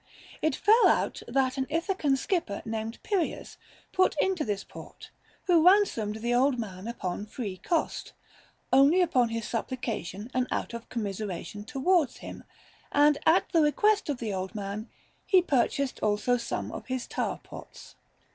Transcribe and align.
It 0.41 0.55
fell 0.55 0.87
out 0.87 1.21
that 1.27 1.59
an 1.59 1.67
Ithacan 1.67 2.17
skipper 2.17 2.63
named 2.65 2.97
Pyrrhias 3.03 3.57
put 3.91 4.15
into 4.19 4.43
this 4.43 4.63
port, 4.63 5.11
who 5.43 5.63
ransomed 5.63 6.21
the 6.23 6.33
old 6.33 6.57
man 6.57 6.87
upon 6.87 7.27
free 7.27 7.57
cost, 7.57 8.13
only 8.73 8.99
upon 9.03 9.29
his 9.29 9.47
supplication 9.47 10.31
and 10.33 10.47
out 10.49 10.73
of 10.73 10.89
com 10.89 11.03
miseration 11.03 11.67
towards 11.67 12.17
him, 12.17 12.43
and 12.91 13.19
at 13.27 13.49
the 13.51 13.61
request 13.61 14.09
of 14.09 14.17
the 14.17 14.33
old 14.33 14.55
man 14.55 14.89
he 15.27 15.39
purchased 15.39 15.99
also 15.99 16.35
some 16.35 16.71
of 16.71 16.87
his 16.87 17.05
tar 17.05 17.37
pots. 17.37 17.93